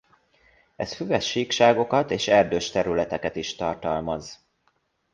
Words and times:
Ez 0.75 0.93
füves 0.93 1.29
síkságokat 1.29 2.11
és 2.11 2.27
erdős 2.27 2.69
területeket 2.71 3.35
is 3.35 3.55
tartalmaz. 3.55 4.45